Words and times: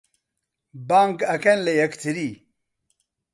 بانگ 0.87 1.17
ئەکەن 1.29 1.59
لە 1.65 1.73
یەکتری 1.81 2.31